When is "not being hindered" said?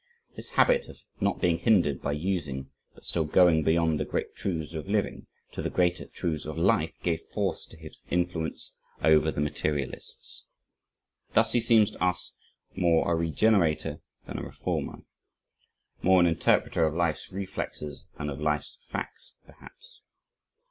1.19-2.01